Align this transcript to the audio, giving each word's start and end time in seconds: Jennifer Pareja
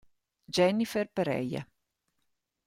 Jennifer 0.57 1.05
Pareja 1.13 1.69